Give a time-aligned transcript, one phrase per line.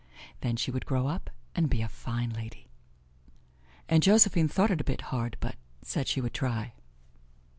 [0.39, 2.67] Then she would grow up and be a fine lady.
[3.87, 6.73] And Josephine thought it a bit hard, but said she would try.